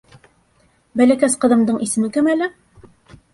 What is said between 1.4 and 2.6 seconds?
ҡыҙымдың исеме кем әле?